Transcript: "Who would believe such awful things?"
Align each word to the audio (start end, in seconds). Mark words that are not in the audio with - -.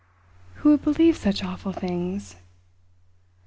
"Who 0.55 0.69
would 0.71 0.81
believe 0.83 1.15
such 1.15 1.43
awful 1.43 1.73
things?" 1.73 2.35